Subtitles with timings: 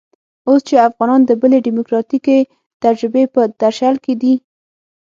[0.47, 2.37] اوس چې افغانان د بلې ډيموکراتيکې
[2.83, 4.33] تجربې په درشل کې دي.